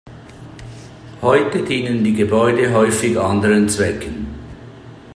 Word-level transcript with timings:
Heute 1.21 1.63
dienen 1.63 2.03
die 2.03 2.15
Gebäude 2.15 2.73
häufig 2.73 3.19
anderen 3.19 3.69
Zwecken. 3.69 4.25